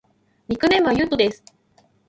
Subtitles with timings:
[0.47, 1.43] ニックネームはゆうとです。